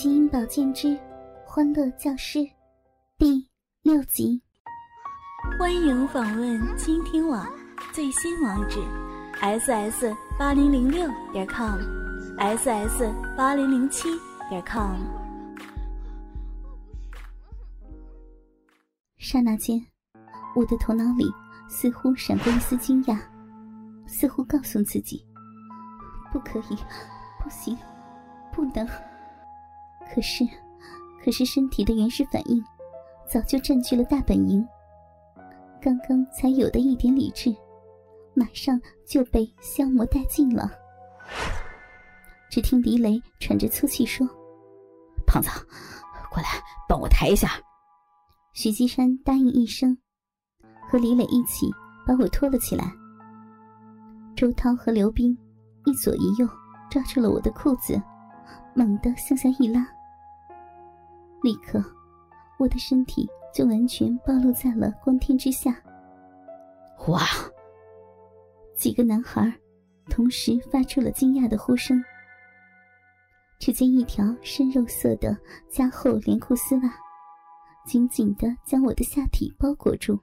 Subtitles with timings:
[0.00, 0.98] 基因保健之
[1.44, 2.38] 欢乐教师
[3.18, 3.46] 第
[3.82, 4.40] 六集。
[5.58, 7.46] 欢迎访问倾听网
[7.92, 8.80] 最新网址
[9.42, 14.08] ：ss 八零零六点 com，ss 八零零七
[14.48, 14.96] 点 com。
[19.18, 19.84] 刹那间，
[20.56, 21.30] 我的头脑里
[21.68, 23.18] 似乎闪过一丝惊讶，
[24.06, 25.22] 似乎告诉自己：
[26.32, 26.78] 不可以，
[27.38, 27.76] 不行，
[28.50, 28.88] 不能。
[30.12, 30.44] 可是，
[31.24, 32.62] 可是身体的原始反应
[33.28, 34.66] 早就占据了大本营。
[35.80, 37.54] 刚刚才有的一点理智，
[38.34, 40.70] 马上就被消磨殆尽了。
[42.50, 44.26] 只听李磊喘着粗气说
[45.24, 45.48] ：“胖子，
[46.30, 46.48] 过来
[46.88, 47.50] 帮我抬一下。”
[48.52, 49.96] 许基山答应一声，
[50.90, 51.70] 和李磊一起
[52.04, 52.92] 把我拖了起来。
[54.36, 55.38] 周涛和刘斌
[55.84, 56.48] 一左一右
[56.90, 58.02] 抓住了我的裤子，
[58.74, 59.86] 猛地向下一拉。
[61.42, 61.82] 立刻，
[62.58, 65.82] 我的身体就完全暴露在了光天之下。
[67.08, 67.22] 哇！
[68.76, 69.52] 几个男孩
[70.06, 72.02] 同时发出了惊讶的呼声。
[73.58, 75.36] 只见一条深肉色的
[75.68, 76.94] 加厚连裤丝袜，
[77.86, 80.18] 紧紧的将我的下体包裹住。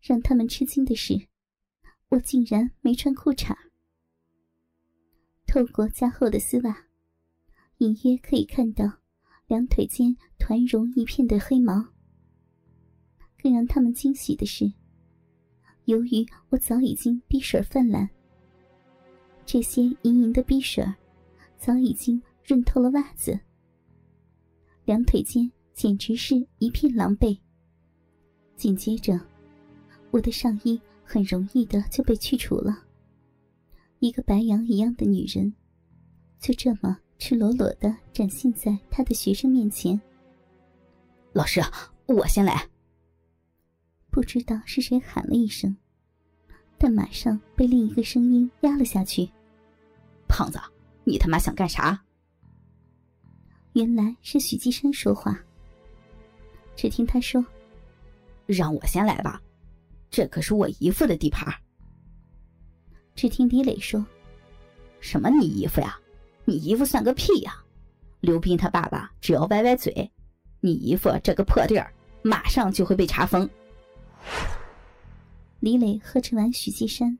[0.00, 1.14] 让他们吃惊的是，
[2.08, 3.56] 我竟然没穿裤衩。
[5.46, 6.86] 透过加厚的丝袜，
[7.78, 8.99] 隐约可以看到。
[9.50, 11.84] 两腿间团绒一片的黑毛。
[13.36, 14.72] 更让他们惊喜的是，
[15.86, 18.08] 由于我早已经逼水泛滥，
[19.44, 20.86] 这些盈盈的逼水
[21.58, 23.36] 早已经润透了袜子。
[24.84, 27.36] 两腿间简直是一片狼狈。
[28.54, 29.20] 紧接着，
[30.12, 32.84] 我的上衣很容易的就被去除了。
[33.98, 35.52] 一个白羊一样的女人，
[36.38, 37.00] 就这么。
[37.20, 40.00] 赤裸裸的展现在他的学生面前。
[41.34, 41.60] 老师，
[42.06, 42.66] 我先来。
[44.10, 45.76] 不知道是谁喊了一声，
[46.78, 49.30] 但马上被另一个声音压了下去。
[50.28, 50.58] 胖子，
[51.04, 52.02] 你他妈想干啥？
[53.74, 55.38] 原来是许继山说话。
[56.74, 57.44] 只听他说
[58.48, 59.40] ：“让我先来吧，
[60.10, 61.54] 这可是我姨父的地盘。”
[63.14, 64.04] 只听李磊说
[65.00, 66.00] ：“什么你姨父呀？”
[66.44, 67.62] 你姨夫算个屁呀！
[68.20, 70.10] 刘斌他爸爸只要歪歪嘴，
[70.60, 71.92] 你姨夫这个破地儿
[72.22, 73.48] 马上就会被查封。
[75.60, 77.18] 李磊呵斥完许继山，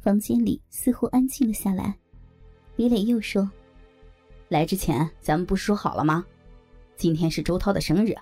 [0.00, 1.96] 房间里似乎安静了下来。
[2.76, 3.50] 李磊又说
[4.48, 6.24] ：“来之前咱们不是说好了吗？
[6.96, 8.14] 今天是周涛的生日，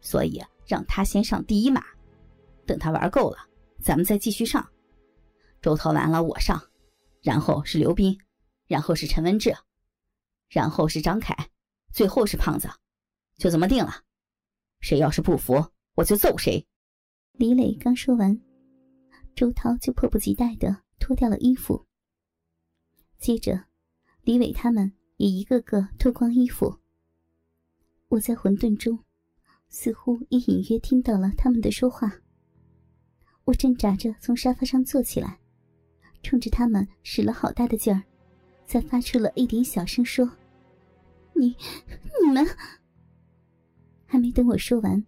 [0.00, 1.84] 所以让他先上第一马，
[2.64, 3.38] 等他玩够了，
[3.80, 4.66] 咱们再继续上。
[5.60, 6.62] 周涛完了我上，
[7.22, 8.16] 然后是刘斌。”
[8.74, 9.54] 然后是陈文志，
[10.48, 11.48] 然后是张凯，
[11.92, 12.68] 最后是胖子，
[13.36, 14.02] 就这么定了。
[14.80, 15.64] 谁要是不服，
[15.94, 16.66] 我就揍谁。
[17.34, 18.36] 李磊刚说完，
[19.36, 21.86] 周涛就迫不及待的脱掉了衣服。
[23.20, 23.66] 接着，
[24.22, 26.80] 李伟他们也一个个脱光衣服。
[28.08, 28.98] 我在混沌中，
[29.68, 32.12] 似乎也隐约听到了他们的说话。
[33.44, 35.38] 我挣扎着从沙发上坐起来，
[36.24, 38.02] 冲着他们使了好大的劲儿。
[38.66, 40.28] 才发出了一点小声，说
[41.34, 41.54] ：“你、
[42.22, 42.44] 你们……”
[44.06, 45.04] 还没等我说完，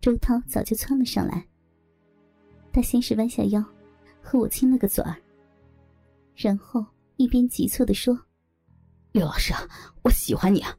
[0.00, 1.46] 周涛早就窜了上来。
[2.72, 3.64] 他先是弯下腰，
[4.20, 5.16] 和我亲了个嘴儿，
[6.36, 6.84] 然后
[7.16, 8.18] 一边急促的说
[9.12, 9.52] ：“刘老师，
[10.02, 10.76] 我喜欢你啊！”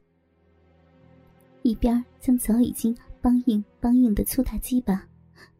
[1.62, 5.06] 一边将早已经梆硬梆硬的粗大鸡巴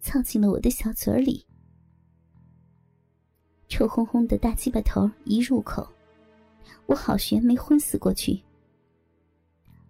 [0.00, 1.44] 操进了我的小嘴里。
[3.70, 5.88] 臭烘烘的大鸡巴头一入口，
[6.86, 8.42] 我好悬没昏死过去。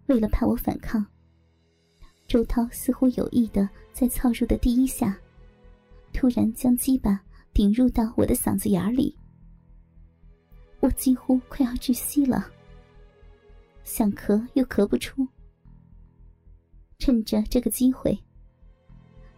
[0.05, 1.03] 为了怕我反抗，
[2.27, 5.17] 周涛似乎有意的在操入的第一下，
[6.13, 7.19] 突然将鸡巴
[7.53, 9.17] 顶入到我的嗓子眼里，
[10.79, 12.47] 我几乎快要窒息了，
[13.83, 15.27] 想咳又咳不出。
[16.99, 18.17] 趁着这个机会，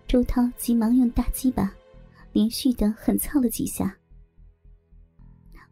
[0.05, 1.73] 周涛急忙用大鸡巴
[2.33, 3.97] 连续的狠操了几下。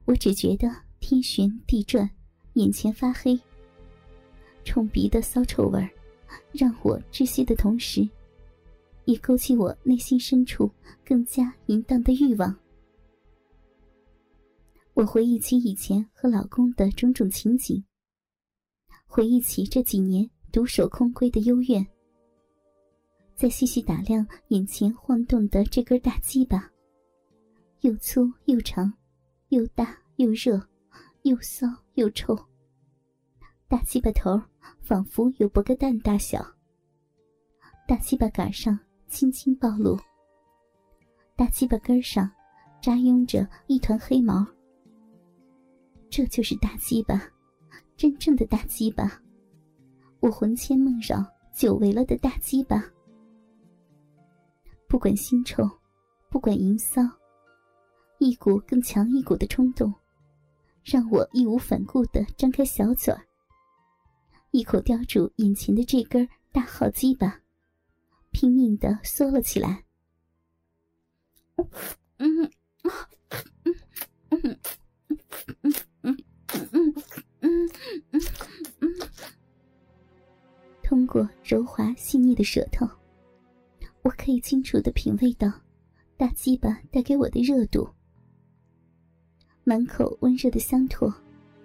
[0.06, 0.68] 我只觉得
[1.00, 2.10] 天旋地转，
[2.54, 3.40] 眼前发黑。
[4.64, 5.90] 冲鼻的骚臭味，
[6.52, 8.08] 让我窒息的同时，
[9.06, 10.70] 也勾起我内心深处
[11.06, 12.56] 更加淫荡的欲望。
[14.94, 17.84] 我回忆起以前和老公的种种情景，
[19.08, 21.86] 回忆起这几年独守空闺的幽怨，
[23.36, 26.70] 再细细打量眼前晃动的这根大鸡巴，
[27.80, 28.94] 又粗又长。
[29.52, 30.66] 又大又热，
[31.24, 32.34] 又骚又臭，
[33.68, 34.42] 大鸡巴头
[34.80, 36.42] 仿佛有博个蛋大小，
[37.86, 40.00] 大鸡巴杆上轻轻暴露，
[41.36, 42.32] 大鸡巴根上
[42.82, 44.48] 扎拥着一团黑毛。
[46.10, 47.22] 这就是大鸡巴，
[47.98, 49.22] 真正的大鸡巴，
[50.22, 51.22] 我魂牵梦绕
[51.54, 52.82] 久违了的大鸡巴。
[54.88, 55.70] 不管腥臭，
[56.30, 57.02] 不管淫骚，
[58.24, 59.92] 一股更强一股的冲动，
[60.84, 63.26] 让我义无反顾地张开小嘴儿。
[64.52, 67.42] 一口叼住眼前的这根大号鸡巴，
[68.30, 69.84] 拼命地缩了起来。
[71.56, 71.68] 嗯
[72.18, 72.52] 嗯
[72.84, 72.92] 嗯
[74.30, 74.60] 嗯
[75.24, 75.36] 嗯
[76.04, 76.16] 嗯
[76.70, 76.94] 嗯
[77.40, 77.70] 嗯
[78.82, 79.10] 嗯
[80.84, 82.88] 通过柔滑细腻的舌头，
[84.04, 85.52] 我可以清楚的品味到
[86.18, 87.90] 大鸡巴带给我的热度，
[89.64, 91.14] 满口温热的香唾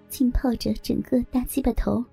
[0.08, 2.04] 浸泡着整个大鸡巴头。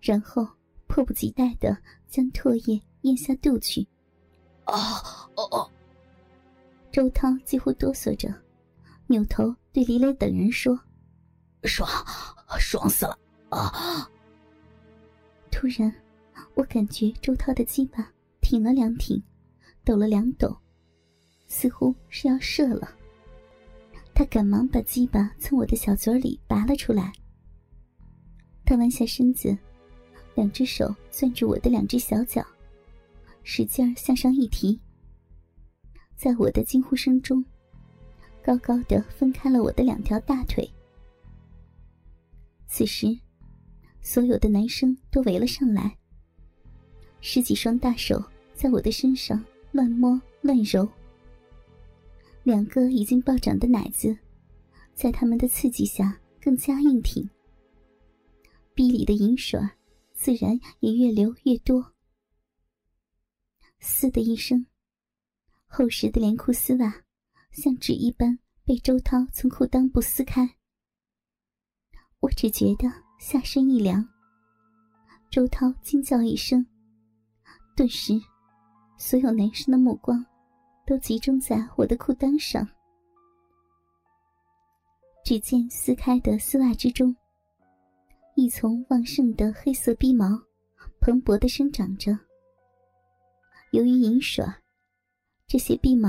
[0.00, 0.46] 然后
[0.86, 1.76] 迫不及待的
[2.08, 3.86] 将唾液咽下肚去。
[4.64, 4.74] 啊
[5.34, 5.70] 哦哦！
[6.90, 8.32] 周涛几乎哆嗦着，
[9.06, 10.78] 扭头对李磊等人说
[11.64, 11.88] ：“爽，
[12.58, 13.18] 爽死了！”
[13.50, 14.08] 啊！
[15.50, 15.92] 突然，
[16.54, 19.22] 我感觉周涛的鸡巴挺了两挺，
[19.84, 20.56] 抖了两抖，
[21.46, 22.88] 似乎是要射了。
[24.14, 27.12] 他赶忙把鸡巴从我的小嘴里拔了出来。
[28.64, 29.56] 他弯下身子。
[30.36, 32.44] 两只手攥住我的两只小脚，
[33.44, 34.80] 使劲向上一提，
[36.16, 37.44] 在我的惊呼声中，
[38.42, 40.68] 高高的分开了我的两条大腿。
[42.66, 43.16] 此时，
[44.00, 45.96] 所有的男生都围了上来，
[47.20, 48.20] 十几双大手
[48.54, 49.40] 在我的身上
[49.70, 50.88] 乱摸乱揉，
[52.44, 54.16] 两个已经暴涨的奶子，
[54.94, 57.28] 在他们的刺激下更加硬挺，
[58.72, 59.60] 逼里的银水。
[60.16, 61.92] 自然也越流越多。
[63.80, 64.64] 嘶的一声，
[65.66, 67.02] 厚实的连裤丝袜
[67.50, 70.56] 像纸一般被周涛从裤裆部撕开。
[72.20, 74.08] 我只觉得下身一凉。
[75.30, 76.64] 周涛惊叫一声，
[77.76, 78.14] 顿时，
[78.96, 80.24] 所有男生的目光
[80.86, 82.66] 都集中在我的裤裆上。
[85.24, 87.14] 只见撕开的丝袜之中。
[88.36, 90.26] 一丛旺盛的黑色逼毛，
[91.00, 92.18] 蓬勃的生长着。
[93.70, 94.44] 由于银水，
[95.46, 96.08] 这些逼毛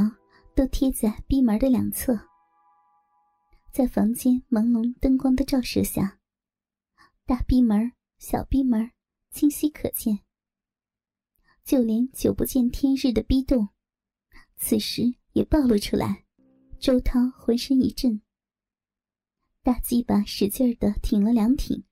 [0.56, 2.19] 都贴在逼门的两侧。
[3.71, 6.18] 在房间朦胧灯光的照射下，
[7.25, 8.92] 大逼门、小逼门
[9.30, 10.19] 清晰可见。
[11.63, 13.69] 就连久不见天日的逼洞，
[14.57, 16.24] 此时也暴露出来。
[16.80, 18.22] 周涛浑身一震，
[19.63, 21.84] 大鸡巴使劲的挺了两挺。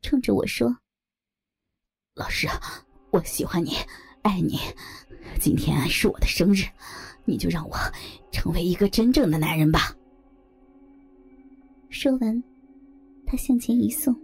[0.00, 0.78] 冲着我说
[2.14, 2.46] ：“老师，
[3.10, 3.72] 我喜欢你，
[4.22, 4.58] 爱你。
[5.40, 6.62] 今天是我的生日，
[7.24, 7.76] 你就让我
[8.30, 9.96] 成为一个真正的男人吧。”
[11.90, 12.42] 说完，
[13.26, 14.14] 他向前一送，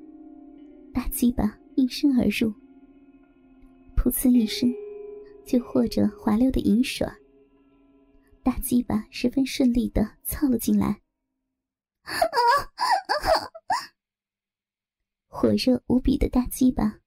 [0.93, 2.53] 大鸡巴应声而入，
[3.97, 4.73] 噗呲一声，
[5.45, 7.05] 就和着滑溜的银水，
[8.45, 11.01] 大鸡巴十分顺利的操了进来。
[15.27, 17.01] 火热无比的大鸡巴，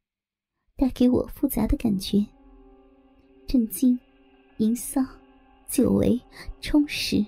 [0.76, 2.26] 带给我复杂的感觉：
[3.47, 4.00] 震惊、
[4.57, 5.00] 淫骚、
[5.69, 6.19] 久违、
[6.59, 7.23] 充实。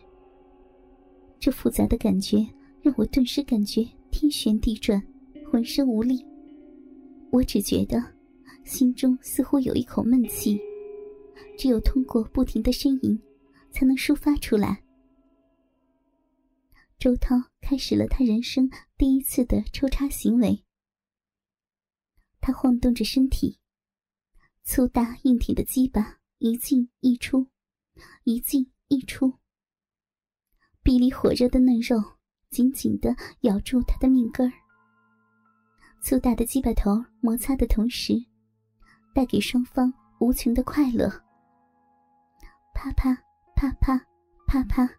[1.40, 2.40] 这复杂的感觉
[2.82, 5.00] 让我顿时感觉天旋地转，
[5.52, 6.26] 浑身无力。
[7.32, 8.04] 我只觉得
[8.64, 10.60] 心中似乎有一口闷气，
[11.56, 13.22] 只有通过不停的呻吟，
[13.72, 14.84] 才能抒发出来。
[16.98, 20.66] 周涛开始了他人生第一次的抽插行为。
[22.42, 23.60] 他晃动着身体，
[24.64, 27.48] 粗大硬挺的鸡巴一进一出，
[28.24, 29.34] 一进一出。
[30.84, 31.98] 臂里火热的嫩肉
[32.50, 34.54] 紧紧的咬住他的命根儿。
[36.02, 38.14] 粗大的鸡巴头摩擦的同时，
[39.14, 41.10] 带给双方无穷的快乐。
[42.74, 43.14] 啪啪
[43.60, 43.94] 啪啪
[44.48, 44.90] 啪啪，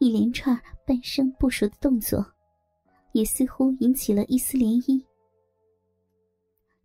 [0.00, 2.34] 一连串半生不熟的动作，
[3.12, 5.06] 也似乎引起了一丝涟漪。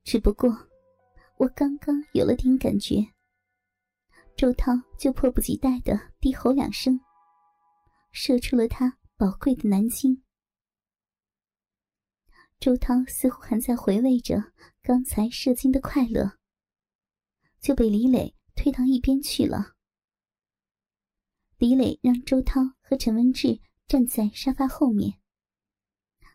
[0.03, 0.55] 只不过，
[1.37, 2.97] 我刚刚有了点感觉，
[4.35, 6.99] 周涛就迫不及待的低吼两声，
[8.11, 10.21] 射出了他宝贵的男精。
[12.59, 14.53] 周涛似乎还在回味着
[14.83, 16.37] 刚才射精的快乐，
[17.59, 19.73] 就被李磊推到一边去了。
[21.57, 25.19] 李磊让周涛和陈文志站在沙发后面，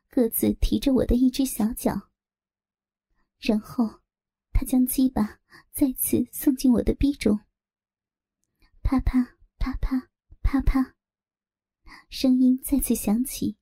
[0.08, 2.10] 各自提着我的一只小脚。
[3.38, 4.00] 然后，
[4.52, 5.38] 他将鸡巴
[5.70, 7.38] 再次送进我的逼中。
[8.82, 10.10] 啪啪啪啪
[10.42, 10.96] 啪啪，
[12.10, 13.56] 声音再次响起，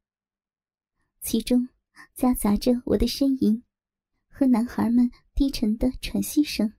[1.21, 1.69] 其中
[2.14, 3.62] 夹杂着我的呻吟
[4.29, 6.73] 和男孩们低沉的喘息声。